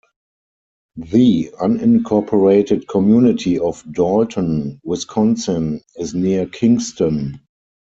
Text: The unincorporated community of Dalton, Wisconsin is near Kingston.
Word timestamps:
The 0.95 1.51
unincorporated 1.59 2.87
community 2.87 3.59
of 3.59 3.83
Dalton, 3.93 4.79
Wisconsin 4.83 5.81
is 5.95 6.15
near 6.15 6.47
Kingston. 6.47 7.39